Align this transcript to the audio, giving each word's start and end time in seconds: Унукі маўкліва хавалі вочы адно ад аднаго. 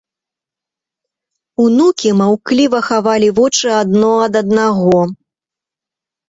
Унукі 1.63 2.09
маўкліва 2.21 2.79
хавалі 2.87 3.29
вочы 3.41 3.67
адно 3.83 4.11
ад 4.25 4.33
аднаго. 4.43 4.97